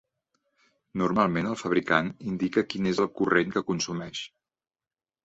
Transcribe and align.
Normalment 1.01 1.49
el 1.49 1.59
fabricant 1.63 2.09
indica 2.31 2.63
quin 2.71 2.87
és 2.93 3.03
el 3.05 3.11
corrent 3.21 3.55
que 3.57 3.65
consumeix. 3.69 4.23